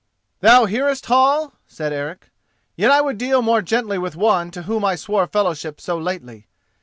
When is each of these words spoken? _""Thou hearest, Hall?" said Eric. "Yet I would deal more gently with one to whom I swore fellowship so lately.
_""Thou 0.39 0.65
hearest, 0.65 1.05
Hall?" 1.05 1.53
said 1.67 1.93
Eric. 1.93 2.31
"Yet 2.75 2.89
I 2.89 3.01
would 3.01 3.19
deal 3.19 3.43
more 3.43 3.61
gently 3.61 3.99
with 3.99 4.15
one 4.15 4.49
to 4.49 4.63
whom 4.63 4.83
I 4.83 4.95
swore 4.95 5.27
fellowship 5.27 5.79
so 5.79 5.95
lately. 5.99 6.47